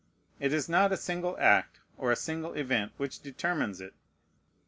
It 0.39 0.51
is 0.51 0.67
not 0.67 0.91
a 0.91 0.97
single 0.97 1.37
act 1.37 1.79
or 1.95 2.11
a 2.11 2.15
single 2.15 2.53
event 2.53 2.91
which 2.97 3.19
determines 3.19 3.79
it. 3.79 3.93